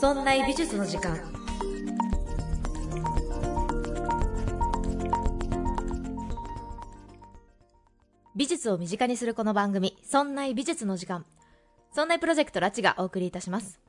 [0.00, 1.18] そんな美術の時間。
[8.36, 11.26] 美術を身近にするこの番組「そんな美術の時間」
[11.90, 13.80] そんなプロジェクトラチがお送りいたします。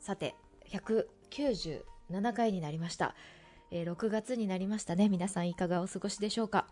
[0.00, 0.34] さて
[0.70, 3.14] 197回になりました、
[3.70, 5.10] えー6月になりましたね。
[5.10, 6.66] 皆さんいかがお過ごしでしょうか？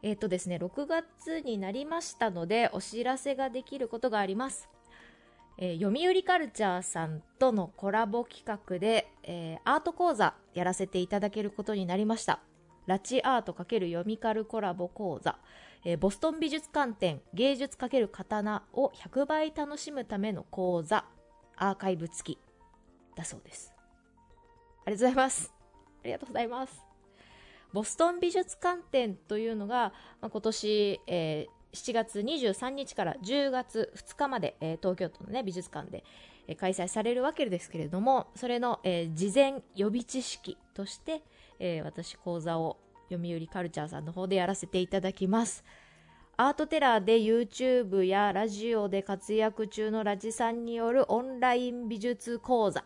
[0.00, 4.70] えっ、とですね6月になりましたのでお知らせができることがあります。
[5.56, 12.40] えー読売カルチャーさんとのコラボ企画で、えーアート講座やらせていただけることになりました。
[12.86, 15.38] ラチアート×読みカルコラボ講座、
[15.84, 21.04] えーボストン美術館展芸術×刀を100倍楽しむための講座、
[21.56, 22.38] アーカイブ付き
[23.14, 23.72] だそうです。
[24.86, 25.54] ありがとうございます。
[26.02, 26.84] ありがとうございます。
[27.72, 36.04] ボストン美術館展というのが、まあ今年、えー7月23日から10月2日まで、えー東京都の、ね、美術館で、
[36.46, 41.22] えー開催されるわけですけれども、それの、えー事前予備知識として、
[41.58, 42.78] えー私講座を
[43.10, 45.64] 読売カルチャーさんの方でやらせていただきます。
[46.36, 52.82] アートテラーで YouTube やラジオで活躍中のラジさんによるオンライン美術講座、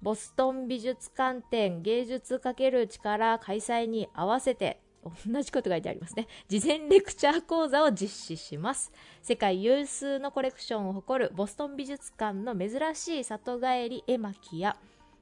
[0.00, 6.28] ボストン美術館展芸術×力開催に合わせて、同じこと書いてありますね。
[6.48, 8.92] 事前レクチャー講座を実施します。
[9.22, 14.76] 世界有数のコレクションを誇るボストン美術館の珍しい里帰り絵巻や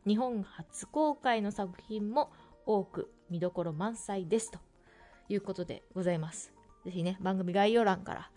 [0.06, 2.31] 日本初公開の作品も
[2.67, 4.59] 多く見どころ満載ですと
[5.28, 6.53] いうことでございます。
[6.84, 8.31] ぜひね、番組概要欄から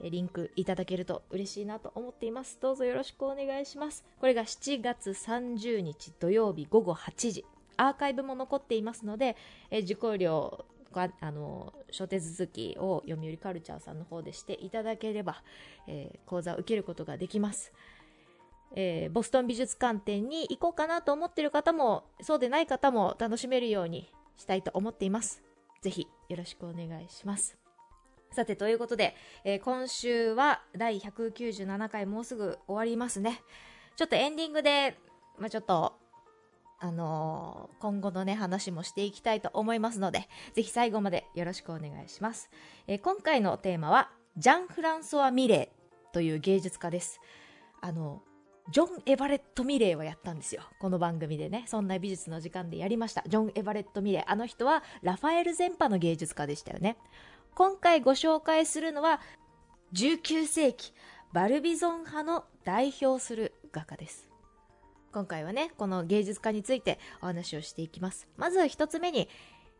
[0.00, 2.58] リンクいただけると嬉しいなと思っています。
[2.60, 4.04] どうぞよろしくお願いします。
[4.20, 7.44] これが7月30日土曜日午後8時。
[7.76, 9.36] アーカイブも残っていますので、
[9.70, 15.42] え受講料が、あの、諸手続きを読売カルチャーさんの方でしていただければ、
[15.86, 17.72] えー講座を受けることができます。
[18.74, 25.42] えーボストン美術館展に行こうかなと思ってる方も、そうでない方も楽しめるようにしたいと思っています。
[25.82, 27.56] ぜひよろしくお願いします。
[28.32, 29.14] さて、ということで、
[29.44, 33.42] えー今週は第197回もうすぐ終わりますね。
[33.96, 34.98] ちょっとエンディングで、
[35.38, 35.94] まあ、ちょっと、
[36.78, 42.50] あのー今後のね、話もしていきたいと思いますので、ぜひ最後までよろしくお願いします。
[42.86, 47.20] えー今回のテーマは、ジャン・フランソワ・ミレーという芸術家です。
[47.80, 48.22] あの、
[48.70, 50.62] ジョン・エバレット・ミレーをやったんですよ。
[50.80, 53.22] この番組でね、そんな美術の時間でやりました。
[53.26, 54.24] ジョン・エバレット・ミレー。
[54.26, 56.96] あの人はラファエル全般の芸術家でしたよね。
[57.54, 59.20] 今回ご紹介するのは、
[59.94, 60.92] 19世紀、
[61.32, 64.28] バルビゾン派の代表する画家です。
[65.16, 68.28] 今回はね、この芸術家についてお話をしていきます。
[68.36, 69.30] まず一つ目に、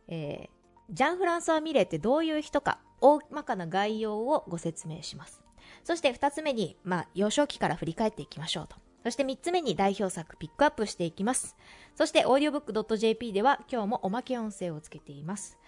[0.08, 0.56] えー
[0.88, 5.42] ジャン・フランソワ・ミレーってどういう人か、大まかな概要をご説明します。
[5.82, 8.76] そして二つ目に、まあ、幼少期から振り返っていきましょうと。
[9.02, 11.56] そして三つ目に代表作ピックアップしていきます。
[11.96, 15.58] そして、オーディオブック .jp では今日もおまけ音声をつけています。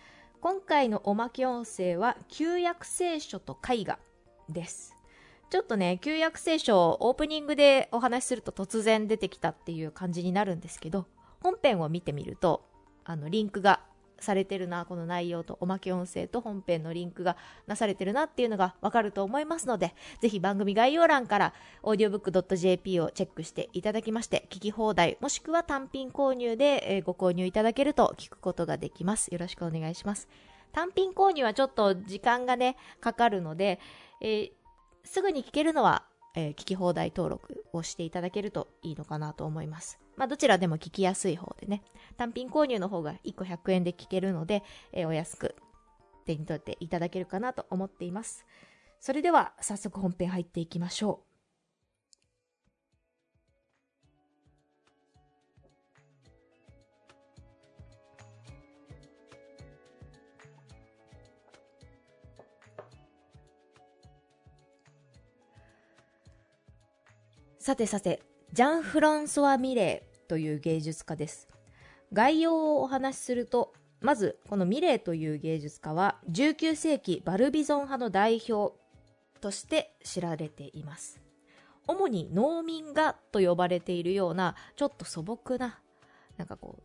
[0.40, 3.98] 今回のおまけ音声は、旧約聖書と絵画
[4.48, 4.97] です。
[5.50, 11.06] ちょっとね、旧約聖書オープニングでお話しすると突然出てきたっていう感じになるんですけど、
[11.40, 12.66] 本編を見てみると、
[13.04, 13.80] あの、リンクが
[14.20, 29.28] されてるな、この内容とおまけ音声と本編のリンクがなされてるなっていうのがわかると思いますので、ぜひ番組概要欄から audiobook.jp をチェックしていただきまして、聞き放題もしくは単品購入でご購入いただけると聞くことができます。
[29.28, 30.28] よろしくお願いします。
[30.72, 33.78] 単品購入はちょっと時間がね、かかるので、
[34.20, 34.52] えー
[35.04, 36.04] すぐに聞けるのは、
[36.34, 39.98] えー聞き放題登録をしていただけるといいのかなと思います。
[40.16, 41.82] まあ、どちらでも聞きやすい方でね、
[42.16, 45.54] 単品購入の方が1個100円で聞けるので、えーお安く
[46.26, 48.44] 手に取っていただけるかなと思っています。
[49.00, 51.27] それでは、早速本編入っていきましょう。
[67.68, 68.22] さてさて、
[68.54, 71.48] ジャン・フランソワ・ミレーという芸術家です。
[72.14, 78.74] 概要をお話しすると、まず、このミレーという芸術家は、19世紀バルビゾン派の代表
[79.42, 81.20] として知られています。
[81.86, 85.78] 主に農民画と呼ばれているような、ちょっと素朴な、
[86.38, 86.78] なんかこ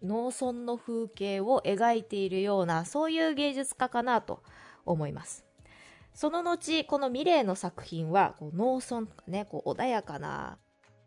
[0.00, 4.44] う、農村の風景を描いているような、そういう芸術家かなと
[4.86, 5.49] 思います。
[6.14, 10.58] その後、このミレーの作品は、こう農村とかね、こう穏やかな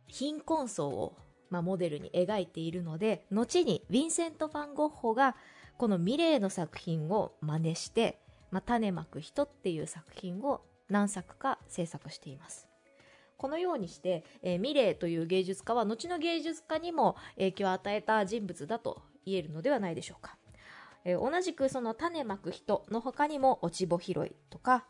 [0.08, 1.18] 貧困層を、
[1.50, 5.36] まあ、モデルに描いているので、後にヴィンセント・ファン・ゴッホが、
[5.78, 8.20] このミレーの作品を真似して、
[8.52, 12.68] まあ、種まく人っていう作品を何作か制作しています。
[13.38, 20.38] このようにして、えー、ミレーという芸術家は後の芸術家にも影響を与えた人物だと言えるのではないでしょうか。
[21.06, 24.86] えー、同じくその種まく人の他にも落ち穂拾いとか、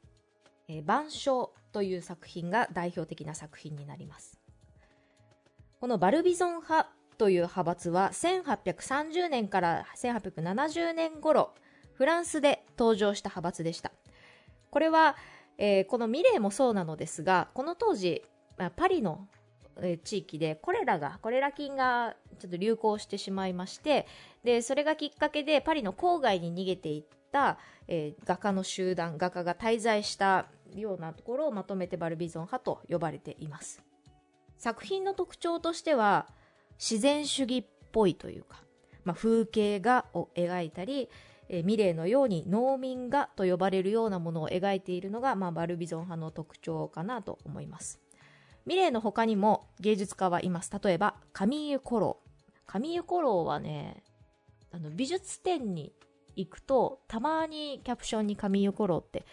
[0.68, 4.40] えー、晩鐘という作品が代表的な作品になります。
[5.80, 11.54] このバルビゾン派という派閥は1830年から1870年頃
[11.94, 13.92] フランスで登場した派閥でした。
[14.70, 15.16] これは、
[15.58, 18.24] えー、このミレーもそうなのですが、この当時
[18.58, 19.28] ま、パリの
[20.04, 24.08] 地域でコレラが、コレラ菌がちょっと流行してしまいまして、
[24.44, 33.84] で、それがきっかけでパリの郊外に逃げていった、えー、画家の集団、画家が滞在したようなところをまとめてバルビゾン派と呼ばれています。
[34.58, 36.28] 作品の特徴としては、
[36.80, 38.64] 自然主義っぽいというか、
[39.04, 41.10] まあ、風景画を描いたり、
[41.50, 48.03] えー、ミレーのように農民画と呼ばれるようなものを描いているのが、まあ、バルビゾン派の特徴かなと思います。
[48.66, 50.72] ミレーの他にも芸術家はいます。
[50.82, 52.62] 例えば、カミーユ・コロー。
[52.66, 54.04] カミーユ・コローはね、
[54.72, 55.94] あの、美術展に
[56.36, 59.26] 行くと、たまにキャプションにカミーユ・コローって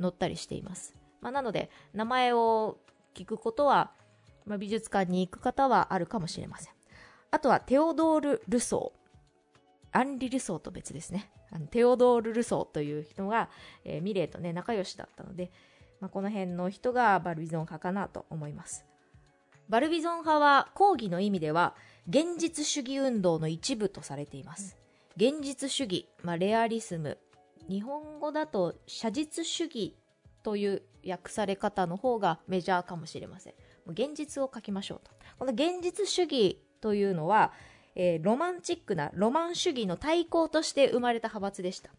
[0.00, 0.94] 載ったりしています。
[1.20, 2.78] まあ、なので、名前を
[3.14, 3.92] 聞くことは、
[4.44, 6.74] まあ、美術館に行く方はあるかもしれません。
[7.30, 9.98] あとは、テオドール・ルソー。
[9.98, 11.30] アンリ・ルソーと別ですね。
[11.50, 13.48] あのテオドール・ルソーという人が、
[13.84, 15.52] えー、ミレーとね、仲良しだったので、
[16.00, 18.84] まあ、この辺の人がバルビゾン派かなと思います。
[19.68, 21.74] バルビゾン派は講義の意味では
[22.08, 24.76] 現実主義運動の一部とされています。
[25.16, 27.18] 現実主義、まあ、レアリスム、
[27.68, 29.96] 日本語だと写実主義
[30.42, 33.54] という訳され方の方がメジャーかもしれません。
[33.86, 35.10] 現実を書きましょうと。
[35.38, 37.52] この現実主義というのは、
[37.94, 41.90] えー、ロマンチックなロマン主義の対抗として生まれた派閥でした。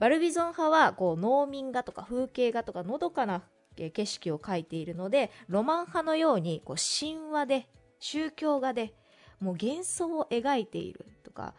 [0.00, 3.42] バルビゾン派はこう農民画とか風景画とかのどかな
[3.76, 7.68] 景色を描いているのでロマン派のようにこう神話で
[8.00, 8.94] 宗教画で
[9.40, 11.54] もう幻想を描いているとか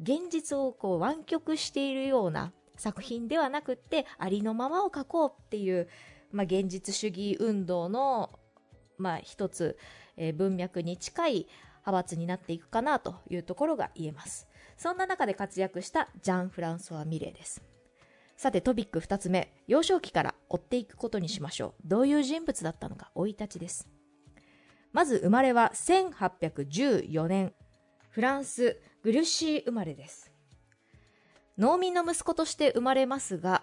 [0.00, 5.88] 現実をこう湾曲しているような作品ではなくってありのままを描こうっていう、
[6.32, 8.30] まあ、現実主義運動の、
[8.98, 9.78] まあ、一つ、
[10.16, 11.32] えー、文脈に近い
[11.82, 14.48] 派閥になっていくかなというところが言えます。
[14.82, 17.62] そんな中で活躍したジャン・フランソワ・ミレーです。
[18.36, 21.88] さてトピック2つ目、幼少期から追っていくことにしましょう。
[21.88, 23.86] どういう人物だったのか、生い立ちです。
[24.92, 27.54] まず生まれは1814年、
[28.10, 30.32] フランス・グルシー生まれです。
[31.56, 33.62] 農民の息子として生まれますが、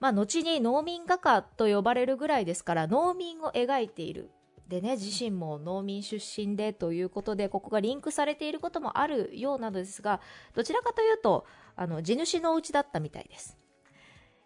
[0.00, 4.28] まあ、後に農民画家と呼ばれるぐらいですから、農民を描いている
[4.68, 10.20] でね、自身も農民出身でということで、ここがリンクされていることもあるようなのですが、
[10.54, 13.56] どちらかというと、あの、地主のうちだったみたいです。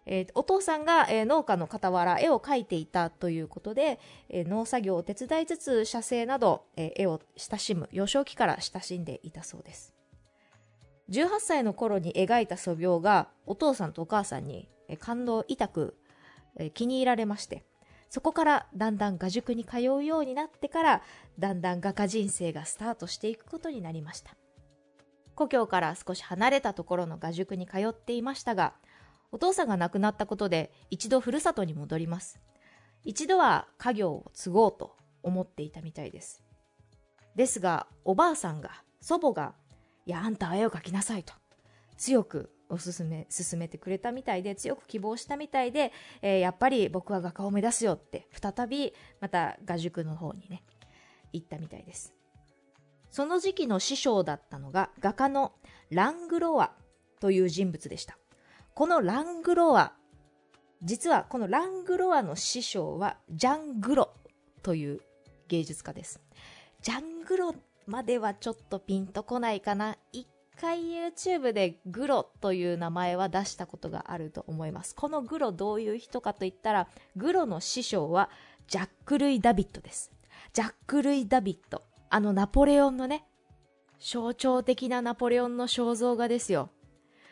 [0.05, 3.99] えー、お父さんが、えー、農家の傍ら絵を描いていたということで、
[4.29, 9.93] えー、農作業を手伝いつつ写生など、え絵を親しむ幼少期から親しんでいたそうです
[11.09, 15.95] 18歳の頃に描いた素描がお父さんとお母さんに、え感動痛く、
[16.57, 17.63] え気に入られまして
[18.13, 21.01] そこからだんだん画塾に通うようになってから
[21.39, 24.35] だんだん画家人生がスタートしていくことになりました。
[25.33, 28.75] 故郷から少し離れたところの画塾に通っていましたが
[29.31, 32.39] お父さんが亡くなったことで一度ふるさとに戻ります。
[33.03, 36.43] 一度は家業を継ごうと思っていたみたいです。
[37.35, 39.55] ですがおばあさんが祖母が
[40.05, 41.33] 「いやあんたは絵を描きなさい」と
[41.97, 45.91] 強くおすすめ、進めてくれたみたいで、強く希望したみたいで、
[46.21, 50.63] えー、やっぱり僕は画家を目指すよって、再び、また画塾の方にね、
[51.31, 52.13] 行ったみたいです。
[53.11, 55.53] その時期の師匠だったのが、画家の
[55.91, 56.73] ラングロワ
[57.19, 58.17] という人物でした。
[58.73, 59.93] このラングロワ、
[60.81, 64.13] 実はこのラングロワの師匠は、ジャン・グロ
[64.63, 65.01] という
[65.47, 66.21] 芸術家です。
[66.81, 67.55] ジャン・グロ
[67.85, 69.97] まではちょっとピンとこないかな。
[70.11, 70.27] 一
[70.59, 74.95] 回 YouTube でグロという名前は出したことがあると思います。
[74.95, 78.29] このグロどういう人かと言ったら、グロの師匠は
[78.67, 80.11] ジャック・ルイ・ダビットです。
[80.53, 81.83] ジャック・ルイ・ダビット。
[82.09, 83.25] あのナポレオンのね、
[83.99, 86.69] 象徴的なナポレオンの肖像画ですよ。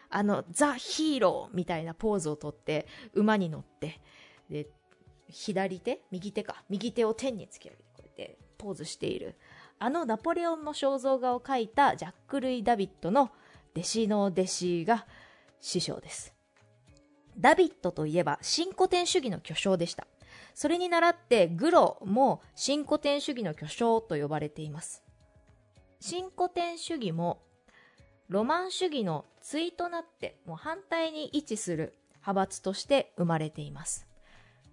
[0.09, 4.01] あの、ザ・ヒーローみたいなポーズをとって、馬に乗って、
[4.49, 4.67] で、
[5.29, 6.63] 左手右手か。
[6.69, 9.35] 右手を天に突き上げて、こうやってポーズしている。
[9.83, 13.31] あのナポレオンの肖像画を描いたジャック・ルイ・ダビッドの
[13.75, 15.07] 弟子の弟子が
[15.59, 16.35] 師匠です。
[17.35, 20.05] ダビッドといえば新古典主義の巨匠でした。
[20.53, 25.01] それに倣ってグロも新古典主義の巨匠と呼ばれています。
[25.99, 27.41] 新古典主義も
[28.29, 34.07] ロマン主義の対となってもう反対に位置する派閥として生まれています。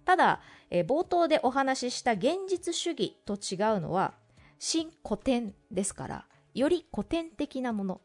[0.05, 4.13] ただ、え、冒頭でお話しした現実主義と違うのは
[4.59, 8.01] 新古典ですからより古典的なもの。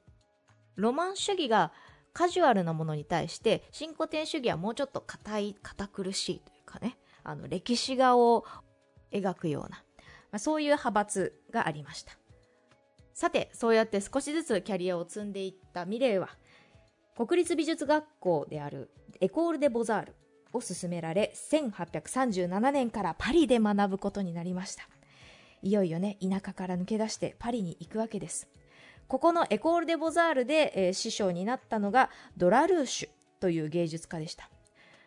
[0.77, 1.73] ロマン主義が
[2.13, 8.45] カジュアルなものに対して新古典主義はもうちょっと硬い堅苦しいというかねあの歴史画を
[9.13, 12.13] 描くような、まあ、そういう派閥がありました。
[13.15, 16.31] さてそうやって少しずつキャリアを積んでいったミレーは
[17.17, 20.17] 国立美術学校であるエコール・デ・ボザール
[20.53, 24.89] を進められ1837年からパリで学ぶことになりました。
[25.65, 28.49] いよいよね田舎から抜け出してパリに行くわけです。
[29.09, 33.09] ここのエコール・デ・ボザールで、えー、師匠になったのがドラルーシュ
[33.41, 34.51] という芸術家でした。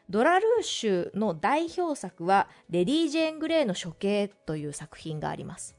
[0.09, 5.75] ドラルーシュの代表作はレディー・ジェーン・グレーの処刑という作品があります。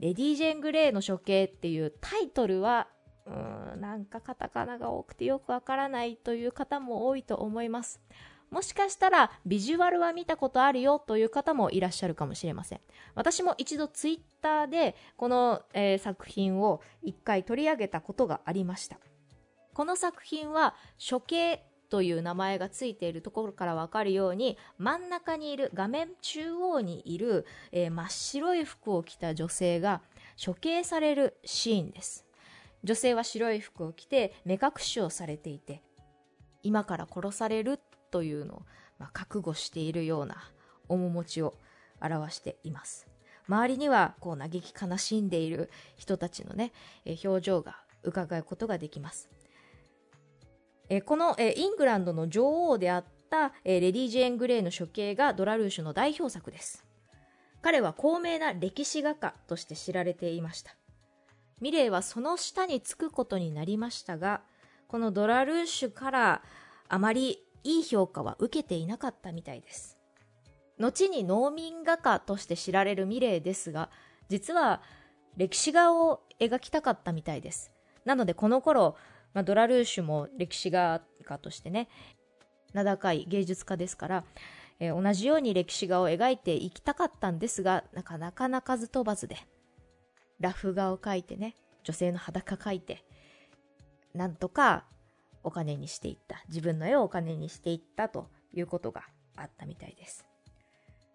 [0.00, 2.88] レディー・ジェーン・グレーの処刑っていうタイトルは
[3.26, 8.00] うんなんかカタカナが多くてよくわからないという方も多いと思います。
[8.50, 12.80] もしかしたらビジュアルは見たことあるよという方もいらっしゃるかもしれません。
[13.14, 18.98] 私も一度ツイッターでこの、えー、作品を一回取り上げたことがありました。
[19.74, 30.02] この作品は処刑という名前がついているところからわかるように真ん中にいる画面中央にいる、えー、真っ白い服を着た女性が
[30.44, 32.26] 処刑されるシーンです。
[32.84, 35.82] 女性は白い服を着て目隠しをされていて
[36.62, 38.62] 今から殺されるというのを、
[38.98, 40.50] まあ、覚悟しているような
[40.88, 41.54] 面持ちを
[42.00, 43.06] 表しています。
[43.48, 46.72] 周りにはこう嘆き悲しんでいる人たちのね
[47.06, 49.30] え表情が伺うことができます。
[50.90, 56.84] えこのえイングランドの女王であったえレディ・ジェーン・グレーの処刑がドラルーシュの代表作です。
[57.60, 60.76] 彼は高名な歴史画家として知られていました。
[61.60, 64.42] ミレーはその下につくことになりましたが
[64.86, 66.42] このドラルーシュから
[66.88, 69.98] あまりいい評価は受けていなかったみたいです。
[70.78, 73.90] 後に農民画家として知られるミレーですが
[74.28, 74.80] 実は
[75.36, 77.70] 歴史画を描きたかったみたいです。
[78.06, 78.96] なのでこの頃、
[79.34, 81.90] まあ、ドラルーシュも歴史画家としてね
[82.72, 84.24] 名高い芸術家ですから、
[84.80, 89.36] えー、同じように歴史画を描いていきたかったんですがなかなか鳴かず飛ばずで
[90.40, 93.04] ラフ画を描いてね女性の裸描いて
[94.14, 94.84] なんとか
[95.48, 96.44] お金にしていった。
[96.48, 99.02] 自分の絵をお金にしていったということが
[99.36, 100.26] あったみたいです。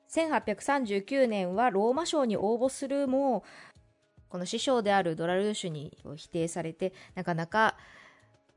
[0.09, 3.43] 1839年はローマ賞に応募するも
[4.29, 7.77] この師匠であるドラルーシュに否定されてなかなか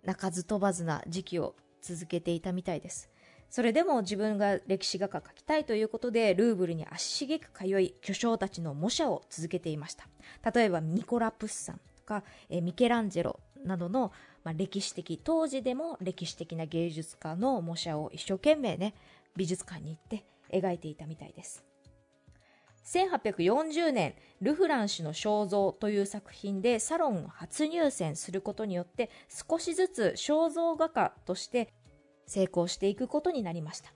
[0.05, 3.11] 鳴かず飛ばずな時期を続けていたみたいです。
[3.49, 10.09] それでも自分が歴史画家描きたいということでルーブルに足しげく通い巨匠たちの模写を続けていました。
[10.53, 14.13] 例えばニコラ・プッサンとかミケランジェロなどの
[14.47, 18.95] まあ、歴史的、当時でも歴史的な芸術家の模写を一生懸命ね、
[19.35, 21.65] 美術館に行って描いていたみたいです。
[22.85, 31.75] 1840年、ルフラン氏の肖像という作品でサロン初入選することによって少しずつ肖像画家として
[32.29, 33.93] 成功していくことになりました。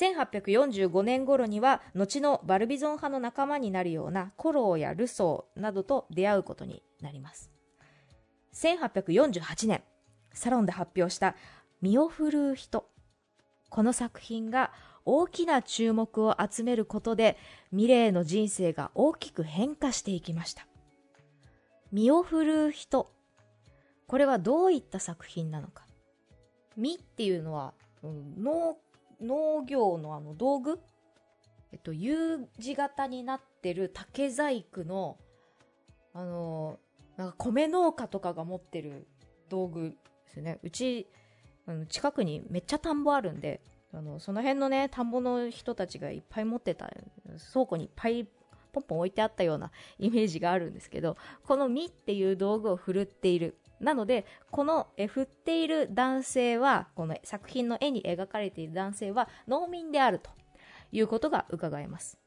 [0.00, 7.59] 1845年頃には後のバルビゾン派の仲間になるようなコローやルソーなどと出会うことになります。
[8.54, 9.82] 1848年、
[10.32, 11.36] サロンで発表した
[11.80, 12.88] 身を振るう人。
[13.68, 14.72] この作品が
[15.04, 17.36] 大きな注目を集めることで、
[17.72, 20.66] ミレーの人生が大きく変化していきました。
[21.92, 23.10] 身を振るう人。
[24.06, 25.84] これはどういった作品なのか。
[26.76, 28.76] 身っていうのは、農、
[29.20, 30.80] 農業のあの道具？
[31.72, 35.18] えっと、U 字型になってる竹細工の、
[36.12, 36.78] あの、
[37.20, 39.06] なんか米農家とかが持ってる
[39.50, 40.58] 道具ですね。
[40.62, 41.06] うち、
[41.66, 43.60] あの近くにめっちゃ田んぼあるんで、
[43.92, 46.90] あの、その辺のね、田んぼの人たちがいっぱい持ってた、
[47.52, 48.26] 倉庫にいっぱい
[48.72, 53.58] ポンポン置いてあったような イメージがあるんですけど、この実っていう道具を振るっている。
[53.80, 60.30] なので、このえ振っている男性は、この作品の絵に描かれている男性は農民であると
[60.90, 62.18] いうことが伺えます。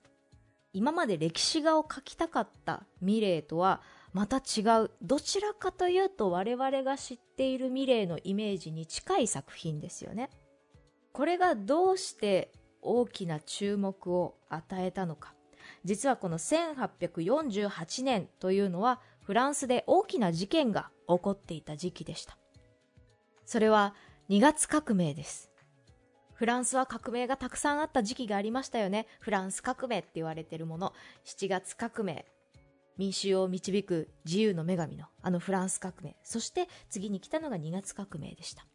[0.71, 3.81] 今まで歴史画を描きたかったミレーとは、
[4.13, 4.91] また違う。
[5.01, 10.29] どちらかというと我々が知っているミレーのイメージに近い作品ですよね。
[11.11, 12.51] これがどうして
[12.81, 15.33] 大きな注目を与えたのか。
[15.83, 22.37] 実はこの1848年というのはフランスで大きな事件が起こっていた時期でした。
[23.45, 23.95] それは
[24.29, 25.49] 2月革命です。
[26.33, 29.07] フランスは革命がたくさんあった時期がありましたよね。
[29.19, 30.93] フランス革命って言われてるもの。
[31.25, 32.25] 7月革命。
[32.97, 38.65] 民衆を導く自由の女神のあのフランス革命そして次に来たのが2月革命でした。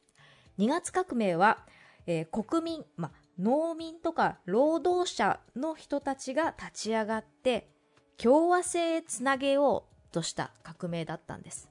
[0.59, 1.65] 2月革命は、
[2.07, 7.71] えー、国民、ま、農民とか労働者の人たちが立ち上がって
[8.17, 11.71] 共和制へつなげようとした革命だったんです。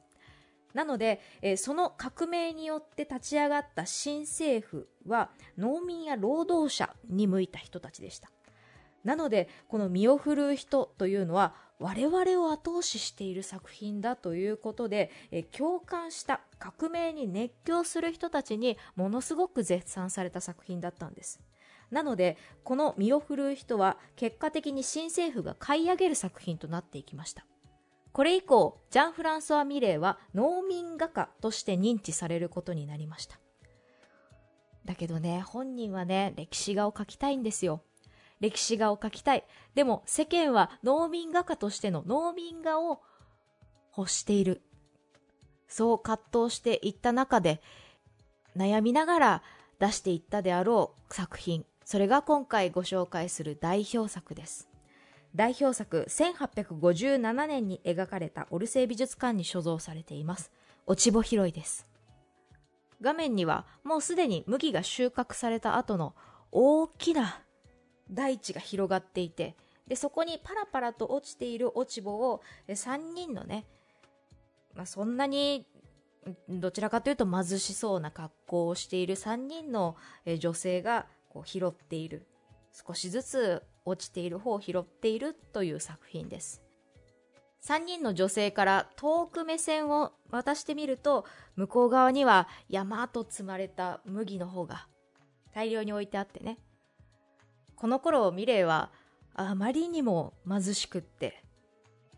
[0.74, 8.30] なので、えー、その革命によって立ち上がった新政府は農民や労働者に向いた人たちでした。
[9.08, 21.40] なのでこの身を振るう人というのは我々を後押ししている作品だということで、え共感した革命に熱狂する人たちにものすごく絶賛された作品だったんです。
[21.90, 22.36] なので
[22.66, 27.46] この身を振るう人は結果的に新政府が買い上げる作品となっていきました。
[28.12, 33.40] これ以降ジャン・フランソワ・ミレーは農民画家として認知されることになりました。
[34.84, 37.84] だけどね本人はね歴史画を描きたいんですよ。
[38.40, 39.44] 歴史画を描きたい。
[39.76, 43.02] でも世間は農民画家としての農民画を
[43.98, 44.62] 欲している。
[45.68, 47.62] そう葛藤していった中で
[48.56, 49.44] 悩みながら
[49.80, 51.66] 出していったであろう作品。
[51.84, 54.68] それが今回ご紹介する代表作です。
[55.36, 60.52] 代表作1857年に描かれたオルセイ美術館に所蔵されています。
[60.86, 61.88] 落ち穂拾いです。
[63.02, 66.16] 画面にはもうすでに麦が収穫された後の
[66.52, 67.42] 大きな
[68.12, 69.56] 大地が広がっていて
[69.88, 73.66] でそこにパラパラと落ちている落ち穂を3人のね、
[74.76, 75.66] まあ、そんなに
[76.50, 79.96] どちらかというと貧しそうな格好をしている3人の
[80.40, 82.26] 女性がこう拾っている。
[82.86, 86.62] 少しずつ落ちている方を拾っているという作品です。
[87.64, 94.88] 3人の女性から遠く目線を渡してみると向こう側には山と積まれた麦の方が
[95.54, 96.60] 大量に置いてあってね。
[97.78, 98.92] この頃ミレイは
[99.36, 101.44] あまりにも貧しくって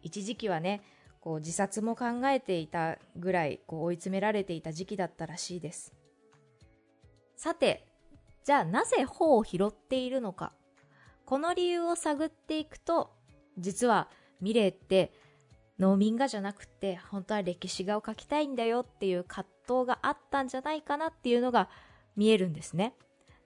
[0.02, 0.82] 一時期はね
[1.20, 5.94] こう自殺も考えていたぐらいこう追い詰められていた時期だったらしいです。
[7.36, 7.86] さて
[8.46, 10.54] じゃあなぜ穂を拾っているのか。
[11.26, 13.12] この理由を探っていくと
[13.60, 14.10] 実は
[14.42, 15.14] ミレーって
[15.78, 21.70] 農民画じゃなくて本当は歴史画を描きたいんだよっていう葛藤があったんじゃないかなっていうのが
[22.16, 22.96] 見えるんですね。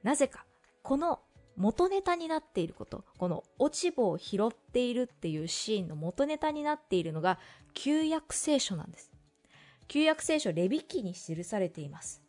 [0.01, 0.45] なぜか
[0.81, 1.19] この
[1.55, 3.03] 元ネタになっていること。
[3.17, 7.39] この落ち穂を拾っているっていうシーンの元ネタになっているのが
[7.73, 9.11] 旧約聖書なんです。
[9.87, 12.21] 旧約聖書レビ記に記されています。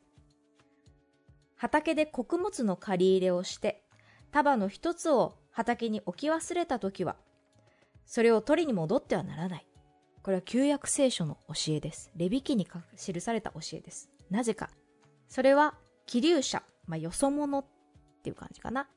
[1.56, 3.82] 畑で穀物の借り入れをして
[4.32, 7.16] 束の一つを畑に置き忘れた時は
[8.06, 9.66] それを取りに戻ってはならない。
[10.22, 12.10] これは旧約聖書の教えです。
[12.16, 14.10] レビ記に記された教えです。
[14.30, 14.70] なぜか。
[15.28, 15.74] それは
[16.06, 17.64] 気流者、まあ、よそ者っ
[18.22, 18.88] ていう感じかな。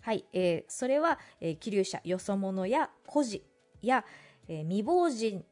[0.00, 3.44] はい、えー、それは、えー、気流者、よそ者や孤児
[3.82, 4.04] や、
[4.48, 5.44] えー、未亡人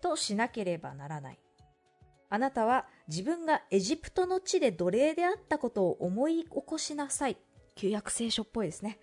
[0.00, 1.38] としなければならない。
[2.32, 7.36] あなたは自分がエジプトの地で奴隷であったことを思い起こしなさい。
[7.74, 8.98] 旧約聖書っぽいですね。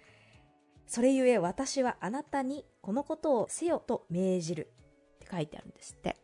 [0.86, 4.72] それゆえ私はあなたにこのことをせよと命じる。
[5.16, 6.16] って書いてあるんですって。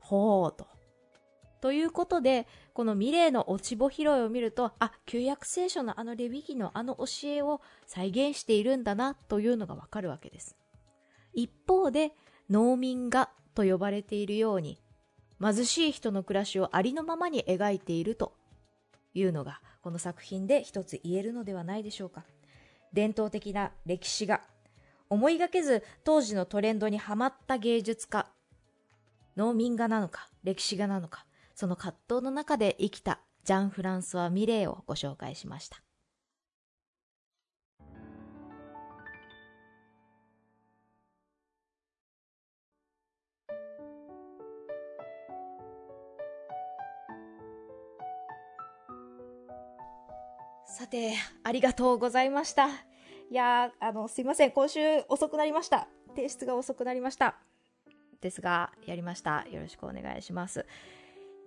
[0.00, 0.66] ほーと。
[1.60, 10.56] ということで、このミレーの落ち穂拾いを見ると、あ、旧約聖書のあのレビ記のあの教えを再現しているんだなというのがわかるわけです。
[11.32, 12.12] 一方で、
[12.50, 14.80] 農民画と呼ばれているように、
[15.40, 18.32] 貧しい人の暮らしをありのままに描いていると
[19.14, 22.24] いうのが、この作品で一つ言えるのではないでしょうか。
[22.92, 24.42] 伝統的な歴史画、
[25.10, 28.26] 思いがけず当時のトレンドにはまった芸術家、
[29.36, 31.24] 農民画なのか、歴史画なのか、
[31.58, 35.82] その葛藤の中で生きたジャン・フランソワ・ミレーをご紹介しました。
[50.64, 52.68] さて、ありがとうございました。
[52.68, 52.70] い
[53.32, 54.52] やあの、すいません。
[54.52, 55.88] 今週遅くなりました。
[56.14, 57.34] 提出が遅くなりました。
[58.20, 59.44] ですが、やりました。
[59.50, 60.64] よろしくお願いします。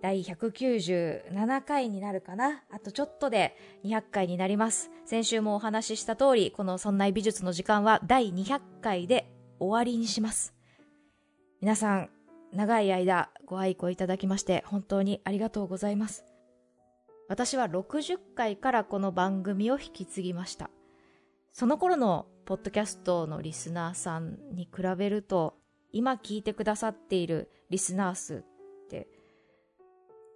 [0.02, 2.64] 第197回になるかな。
[2.72, 4.90] あとちょっとで200回になります。
[5.04, 10.54] 先週もお話しした通り、このそんな美術の時間は第200回で終わりにします。
[11.60, 12.10] 皆さん、
[12.52, 16.24] 長い間ご愛顧いただきまして本当にありがとうございます。
[17.28, 20.68] 私は60回からこの番組を引き継ぎました。
[21.52, 25.54] その頃のポッドキャストのリスナーさんに比べると、
[25.92, 28.44] 今聞いてくださっているリスナー数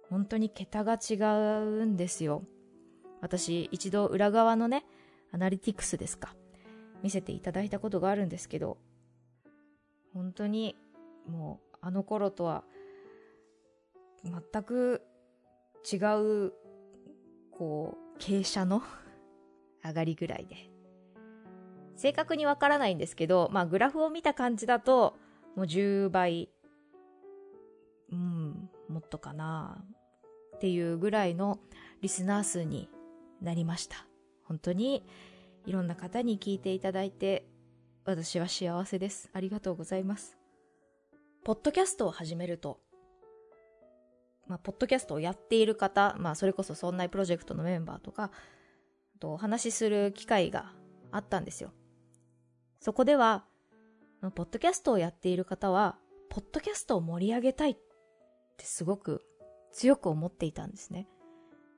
[0.09, 2.43] 本当に桁が違うんですよ。
[3.21, 4.85] 私、一度裏側のね、
[5.31, 6.35] アナリティクスですか、
[7.03, 8.77] 見せていただいたことがあるんですけど、
[10.13, 10.75] 本当に
[11.27, 12.63] もうあの頃とは
[14.23, 15.01] 全く
[15.91, 15.97] 違
[16.47, 16.53] う、
[17.51, 18.83] こう、傾斜の
[19.85, 20.55] 上がりぐらいで。
[21.95, 25.17] 正確にわからないんですけど、まあグラフを見た感じだと、
[25.55, 26.49] もう10倍、
[28.11, 29.83] うん、もっとかな、
[30.57, 31.59] っていうぐらいの
[32.01, 32.89] リスナー数に
[33.41, 34.07] なりました。
[34.43, 35.05] 本当に
[35.67, 37.45] いろんな方に聞いていただいて、
[38.05, 39.29] 私は幸せです。
[39.33, 40.35] ありがとうございます。
[41.43, 42.79] ポッドキャストを始めると、
[44.47, 48.31] まあ、ポッドキャストをやっている方、まあ、それこそそんなプロジェクトのメンバーとか、
[49.19, 50.73] とお話しする機会が
[51.11, 51.71] あったんですよ。
[52.79, 53.45] そこでは、
[54.33, 57.77] ポッドキャストをやっている方は、ポッドキャストを盛り上げたいっ
[58.57, 59.23] てすごく
[59.77, 61.07] 強く思っていたんですね。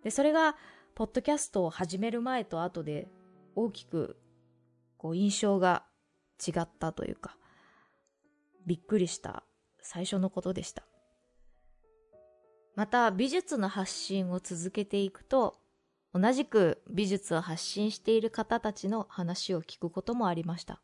[0.06, 0.56] で、それが、
[0.96, 3.10] ポッドキャストを始める前と後で
[3.56, 4.18] 大きく、
[4.98, 5.84] こう、印象が
[6.46, 7.38] 違ったというか、
[8.66, 9.44] びっくりした
[9.82, 10.84] 最初のことでした。
[12.74, 15.60] また、美術の発信を続けていくと、
[16.14, 20.82] 同じく美術を発信している方たちの話を聞くこともありました。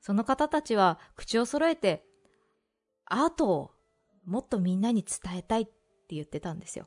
[0.00, 2.06] その方たちは口を揃えて、
[3.04, 3.70] アートを
[4.24, 5.68] もっとみんなに伝えたいっ
[6.04, 6.86] って言ってたんですよ。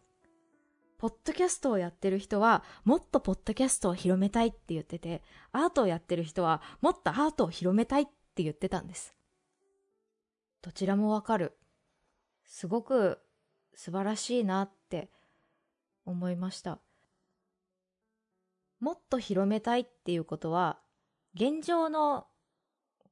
[0.98, 9.14] ポッドキャストをやってる人は、もっとポッドキャストを広めたいって言ってて、アートをやってる人は、もっとアートを広めたいって言ってたんです。
[10.62, 11.58] どちらもわかる。
[12.46, 13.20] すごく
[13.76, 15.12] 素晴らしいなって
[16.06, 16.80] 思いました。
[18.80, 20.80] もっと広めたいっていうことは、
[21.36, 22.28] 現状の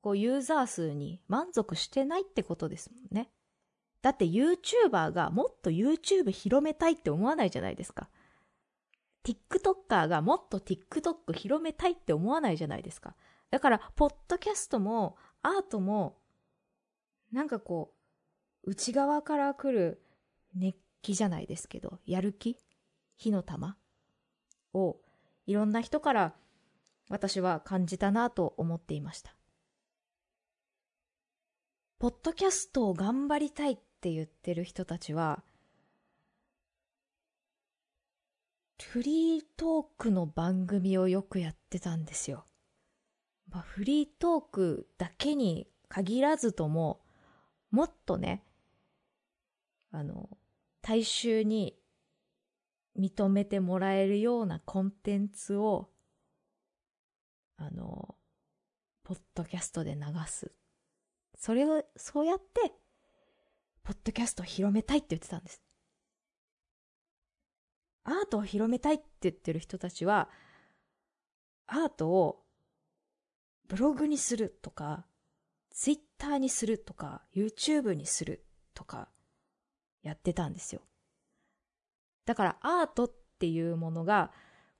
[0.01, 3.29] こうユーザー数に満足してないってことですもんね。
[4.05, 8.07] だって YouTuber がもっと YouTube 広めたいって思わないじゃないですか。
[9.23, 13.15] TikToker がもっと TikTok 広めたいって思わないじゃないですか。
[13.49, 16.19] だから、ポッドキャストもアートも、
[17.31, 17.95] なんかこ
[18.63, 20.03] う、内側から来る
[20.53, 22.59] 熱気じゃないですけど、やる気
[23.17, 23.75] 火の玉
[24.75, 24.97] を
[25.47, 26.35] いろんな人から
[27.09, 29.35] 私は感じたなと思っていました。
[31.97, 35.43] ポッドキャストを頑張りたいっって言ってる人たちは、
[38.81, 42.45] フリートークの番組をよくやってたんですよ。
[43.49, 47.01] まあ、フリートークだけに限らずとも、
[47.71, 48.43] もっとね、
[49.91, 50.29] あの、
[50.81, 51.77] 大衆に
[52.97, 55.89] 認めてもらえるようなコンテンツを、
[57.57, 58.15] あの、
[59.03, 60.51] ポッドキャストで流す。
[61.37, 62.73] それを、そうやって、
[63.85, 65.61] ポッドキャストを広めたいって言ってたんです。
[68.03, 70.27] アートを広めたいって言ってる人たちは、
[71.67, 72.43] アートを
[73.67, 75.05] ブログにするとか、
[75.69, 78.43] ツイッターにするとか、YouTube にする
[78.73, 79.09] とか、
[80.01, 80.81] やってたんですよ。
[82.25, 84.31] だからアートっていうものが、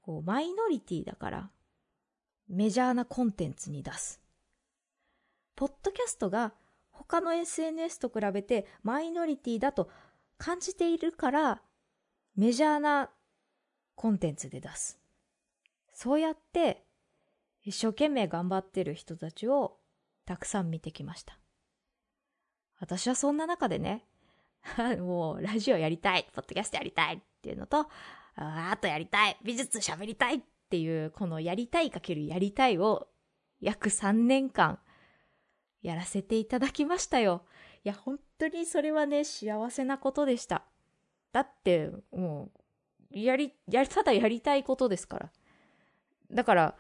[0.02, 1.52] こう、マイノリティだから、
[2.48, 4.20] メジャーなコンテンツに出す。
[5.56, 6.56] ポッドキャストが
[6.98, 9.90] 他の SNS と比べてマイノリティだと
[10.38, 11.62] 感じているから、
[12.36, 13.10] メジャーな
[13.96, 15.00] コンテンツで出す。
[15.94, 16.84] そうやって、
[17.64, 19.78] 一生懸命頑張ってる人たちを
[20.26, 21.38] たくさん見てきました。
[22.80, 24.06] 私はそんな中でね、
[25.00, 27.88] もうラジオやりたい、ポッドキャストやりたいっていうのと、
[28.36, 33.08] アートやりたい、美術喋りたいっていう、このやりたいかけるやりたいを
[33.62, 34.80] 約3年間
[35.86, 37.44] やらせていただきましたよ。
[37.84, 40.64] いや、本当にそれはね、幸せなことでした。
[41.32, 42.50] だって、も
[43.14, 45.32] う、やり、やり、ただやりたいことですから。
[46.32, 46.76] だから、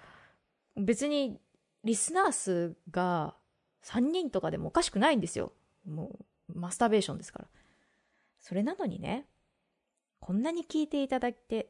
[0.75, 1.39] 別に、
[1.83, 3.35] リスナー数が
[3.83, 5.53] 3人とかでもおかしくないんですよ。
[5.85, 6.17] も
[6.49, 7.47] う、マスターベーションですから。
[8.39, 9.27] それなのにね、
[10.19, 11.69] こんなに聞いていただいて、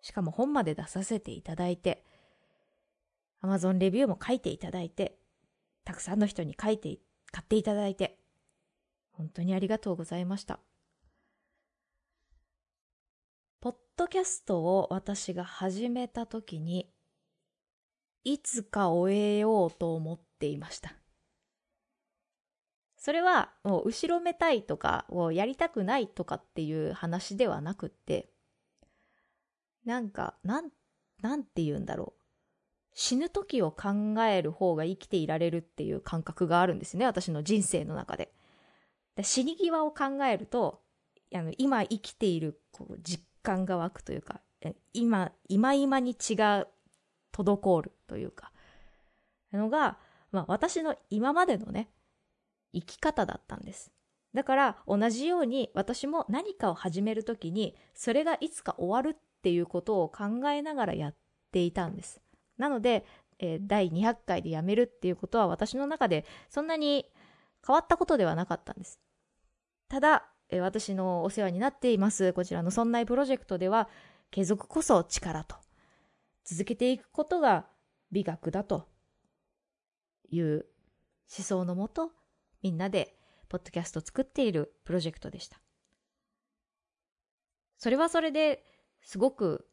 [0.00, 2.04] しかも本まで出させていただいて、
[3.42, 5.21] Amazon レビューも書いていただいて、
[5.84, 6.98] たくさんの人に書いて、
[7.30, 8.18] 買っていただいて、
[9.12, 10.60] 本当にありがとうございました。
[13.60, 16.90] ポッドキャストを私が始めた時に、
[18.24, 20.94] いつか終えようと思っていました。
[22.96, 28.30] それはもう後ろめたいとかをやりたくないとかっていう話ではなくって、
[29.84, 30.70] なんか、なん、
[31.20, 32.21] なんて言うんだろう。
[32.94, 38.32] 死ぬ時を考える方が生きていられるっていう感覚があるんですね、私の人生の中で。
[39.16, 40.82] で死に際を考えると、
[41.34, 44.40] あの今生きているこう実感が湧くというか、
[44.92, 46.66] 今、今今に血が
[47.32, 48.52] 滞るというか、
[49.52, 49.98] のが、
[50.30, 51.88] まあ私の今までのね、
[52.74, 53.92] 生き方だったんです。
[54.34, 61.14] だから同じように私も何かを始めるときにそれがいつか終わるっていうことを考えながらやっ
[61.52, 62.22] ていたんです。
[62.58, 63.04] なので、
[63.38, 67.06] えー、第200回で辞めるっていうことは私の中でそんなに
[67.66, 69.00] 変わったことではなかったんです。
[69.88, 73.88] ただ、えー、私のお世話になっています、こちらのそんないプロジェクトでは、
[74.30, 75.56] 継続こそ力と、
[76.44, 77.66] 続けていくことが
[78.10, 78.88] 美学だと
[80.30, 80.66] いう
[81.36, 82.12] 思想のもと、
[82.62, 83.14] みんなで
[83.48, 85.60] ポッドキャストを作っているプロジェクトでした。
[87.76, 88.64] それはそれで
[89.02, 89.68] すごく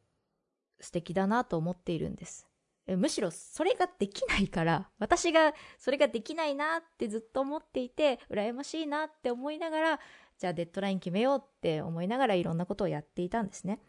[0.81, 2.48] 素敵だなと思っているんです。
[2.97, 9.99] むしろそれができないから、 私がそれができないなってずっと思っていて、羨ましいなって思いながら、
[10.37, 13.81] じゃあデッドライン決めようって思いながらいろんなことをやっていたんですね。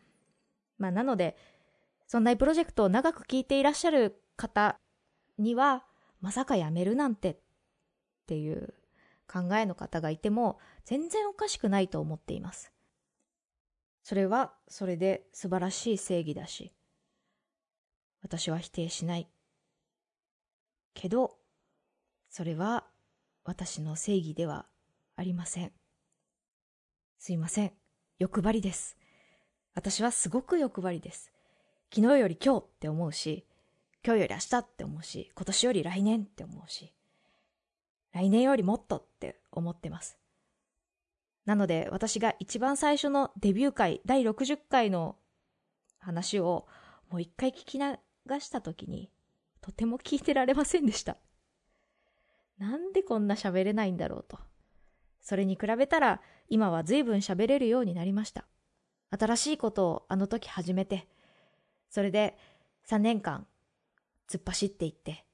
[0.79, 1.37] まあなので、
[2.07, 4.79] そんなプロジェクトを長く聞いていらっしゃる方
[5.39, 5.87] には、
[6.21, 7.37] まさか辞めるなんてっ
[8.27, 8.75] ていう
[9.31, 12.73] 考えの方がいても全然おかしくないと思っています。
[14.03, 16.73] それはそれで素晴らしい正義だし、
[18.23, 19.29] 私は否定しない。
[20.95, 21.37] けど、
[22.29, 22.85] それは
[23.45, 24.67] 私の正義では
[25.17, 25.73] ありません。
[27.19, 27.73] すいません。
[28.19, 28.97] 欲張りです。
[29.75, 31.33] 私はすごく欲張りです。
[31.95, 33.47] 昨日より今日って思うし、
[34.05, 36.93] 今日より明日って思うし、今年より来年って思うし、
[38.13, 40.19] 来年よりもっとって思ってます。
[41.47, 45.17] なので私が一番最初のデビュー回、第60回の
[45.99, 46.67] 話を
[47.11, 47.99] もう一回聞きな
[48.31, 49.11] 流した時に、
[49.61, 51.17] とても聞いてられませんでした。
[52.59, 54.39] なんでこんな喋れないんだろうと。
[55.21, 58.47] それに比べたら、今は随分喋れるようになりました。
[59.11, 61.09] 新しいことをあの時始めて、
[61.89, 62.37] それで
[62.89, 63.47] 3年間
[64.31, 65.27] 突っ走っていって、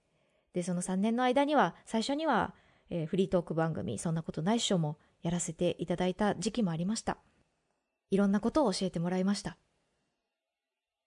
[0.55, 2.55] で、その3年の間には、最初には、
[2.89, 7.19] えー、フリートーク番組、そんなことないっしょもやらせていただいた時期もありました。
[8.11, 9.59] いろんなことを教えてもらいました。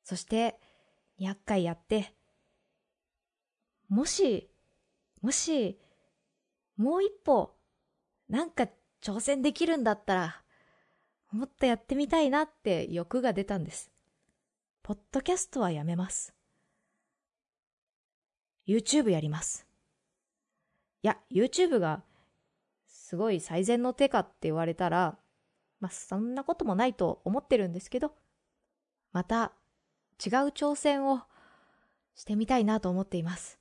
[0.04, 0.60] そして、
[1.20, 2.14] 200回やって、
[3.88, 4.50] もし、
[5.22, 5.80] もし、
[6.78, 7.56] もう一歩、
[8.30, 8.68] なんか
[9.02, 10.44] 挑戦できるんだったら、
[11.32, 13.92] もっとやってみたいなって欲が出たんです。
[14.82, 16.34] ポッドキャストはやめます。
[18.68, 19.68] YouTube やります。
[21.02, 22.04] いや、YouTube が
[22.88, 25.18] すごい最善の手かって言われたら、
[25.80, 28.14] まあそんなこともないと思ってるんですけど、
[29.12, 29.54] また
[30.24, 31.22] 違う挑戦を
[32.16, 33.60] してみたいなと思っています。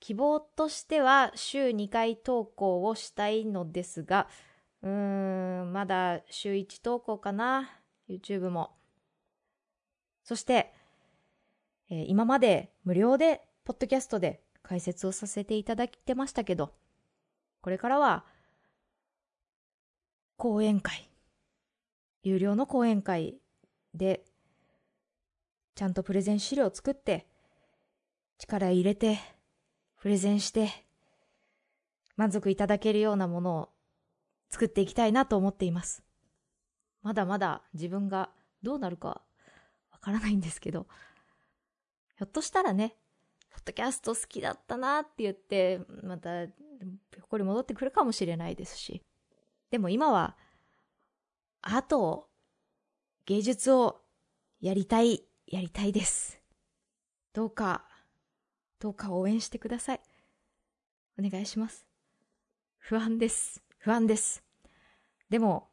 [0.00, 4.28] 希望としては週2回投稿をしたいのですが、
[4.82, 7.70] うーん、まだ週1投稿かな、
[8.08, 8.72] YouTube も。
[10.24, 10.72] そして、
[11.90, 16.72] えー、今まで無料でポッドキャストで解説をさせていただいてましたけど、
[17.60, 18.24] これからは
[20.36, 21.10] 講演会、
[22.22, 23.38] 有料の講演会
[23.92, 24.24] で、
[25.74, 27.26] ちゃんとプレゼン資料を作って、
[28.38, 29.18] 力入れて、
[30.00, 30.70] プレゼンして、
[32.16, 33.68] 満足いただけるようなものを
[34.50, 36.02] 作っていきたいなと思っています。
[37.02, 38.30] まだまだ自分が
[38.62, 39.22] どうなるか
[39.90, 40.86] わからないんですけど、
[42.16, 42.96] ひょっとしたらね、
[43.50, 49.02] ポッドキャスト好きだったなって言って、また、ここに戻ってくるかもしれないですし、
[49.70, 50.36] でも今は、
[51.62, 52.26] アートを、
[53.26, 54.02] 芸術を
[54.60, 56.40] やりたい、やりたいです。
[57.32, 57.84] どうか、
[58.78, 60.00] どうか応援してください。
[61.18, 61.88] お願いします。
[62.78, 63.60] 不安です。
[63.78, 64.44] 不安です。
[65.28, 65.68] でも、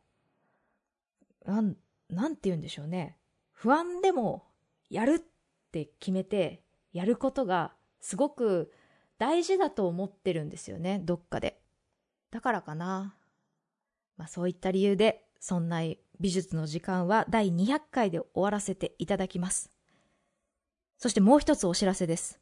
[1.46, 1.78] なん、
[2.10, 3.20] なんて言うんでしょうね。
[3.52, 4.48] 不安でも、
[4.90, 8.74] やるって決めて、やることが、すごく
[9.20, 11.62] 大事だと思ってるんですよね、どっかで。
[12.32, 13.16] だからかな。
[14.18, 15.84] まあ、そういった理由で、そんな
[16.20, 19.72] 美術の時間は第200回で終わらせていただきます。
[20.98, 22.40] そしてもう一つお知らせです。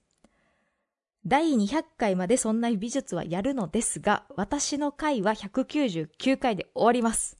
[1.26, 7.38] 第200回までそんな美術はやるのですが、私の回は199回で終わります。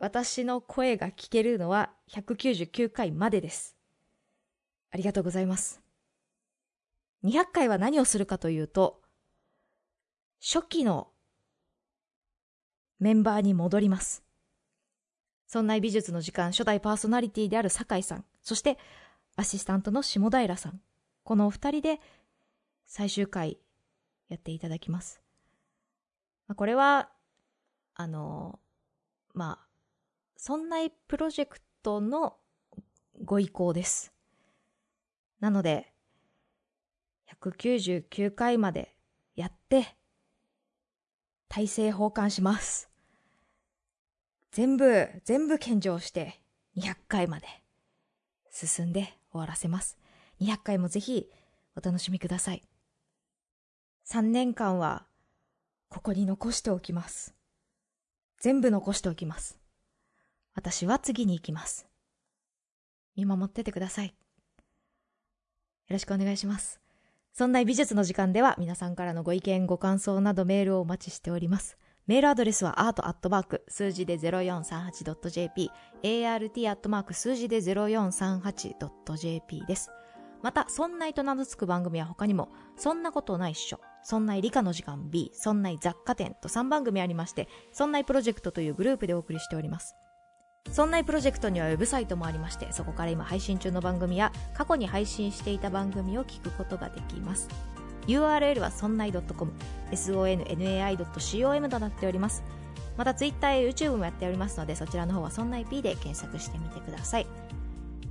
[0.00, 3.76] 私の声が聞けるのは199回までです。
[4.90, 5.80] ありがとうございます。
[7.24, 9.00] 200回は何をするかというと、
[10.42, 11.08] 初期の
[12.98, 14.23] メンバーに戻ります。
[15.54, 18.76] そんな美術の時間初代パーソナリティである酒井さん、そして
[19.36, 20.80] アシスタントの下平さん、
[21.22, 22.00] このお二人で
[22.88, 23.58] 最終回
[24.28, 25.22] やっていただきます。
[26.56, 27.08] これは、
[27.94, 28.58] あの、
[29.32, 29.66] まあ、
[30.36, 32.34] そんなプロジェクトの
[33.22, 34.12] ご意向です。
[35.38, 35.92] なので、
[37.40, 38.96] 199回まで
[39.36, 39.96] やって、
[41.48, 42.90] 体制奉還します。
[44.54, 46.40] 全部、全部献上して
[46.76, 47.46] 200回まで
[48.52, 49.98] 進んで終わらせます。
[50.40, 51.28] 200回もぜひ
[51.76, 52.62] お楽しみください。
[54.06, 55.06] 3年間は、
[55.88, 57.34] ここに残しておきます。
[58.38, 59.58] 全部残しておきます。
[60.54, 61.88] 私は次に行きます。
[63.16, 64.06] 見守っててください。
[64.06, 64.12] よ
[65.90, 66.78] ろしくお願いします。
[67.32, 71.76] そんな美術の時間では皆さんからのご意見、ご感想などメールをお待ちしております。
[72.06, 75.70] メールアドレスは art 数字で 0438.jp
[76.02, 79.90] art アットマーク数字で 0438.jp です。
[80.42, 89.96] また、そんないと名の付く番組は他にも、そんなことないっしょ、そんない理科の時間 B、そんない雑貨店と3番組ありまして、そんないプロジェクトというグループでお送りしております。
[90.70, 97.48] そんないプロジェクトにはウェブサイトもありまして、そこから今配信中の番組や過去に配信していた番組を聞くことができます。
[98.06, 99.52] URL はそんない .com、
[99.90, 102.42] sonnai.com となっております。
[102.96, 107.26] また Twitter や YouTube もやっておりますので、そちらの方はそんない P で検索してみてください。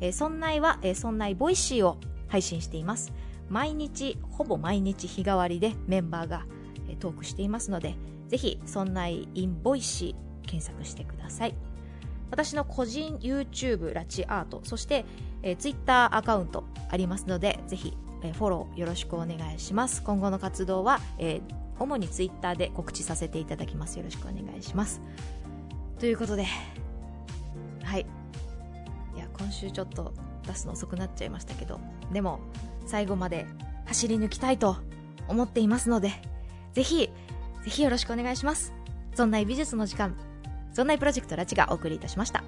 [0.02, 3.14] えー、そんないは、えー、そんないボイシーを配信しています。
[3.50, 6.46] 毎日、ほぼ毎日日替わりでメンバーが、
[6.90, 7.96] えトークしていますので、
[8.28, 11.56] ぜひ、そんないインボイシー検索してください。
[12.32, 15.06] 私の個人 YouTube ラチアート、そして、
[15.44, 17.96] えー、Twitter アカウントありますので、ぜひ、
[18.28, 20.02] え、フォローよろしくお願いします。
[20.04, 21.42] 今後の活動は、えー、
[21.80, 23.98] 主に Twitter で告知させていただきます。
[23.98, 25.02] よろしくお願いします。
[26.00, 26.46] ということで、
[27.84, 28.06] はい。
[29.16, 30.14] いや、今週ちょっと
[30.46, 31.80] 出すの遅くなっちゃいましたけど、
[32.12, 32.40] でも、
[32.86, 33.46] 最後まで
[33.86, 34.78] 走り抜きたいと
[35.28, 36.12] 思っていますので、
[36.74, 37.10] ぜひ、
[37.64, 38.74] ぜひよろしくお願いします。
[39.14, 40.16] そんな美術の時間、
[40.74, 42.44] そんなプロジェクトラチがお送りいたしました。